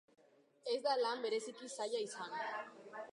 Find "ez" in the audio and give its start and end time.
0.75-0.79